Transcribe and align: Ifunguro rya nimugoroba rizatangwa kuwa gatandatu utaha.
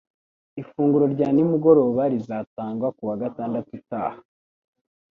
Ifunguro 0.61 1.05
rya 1.13 1.27
nimugoroba 1.35 2.03
rizatangwa 2.13 2.87
kuwa 2.97 3.13
gatandatu 3.21 3.69
utaha. 3.79 4.19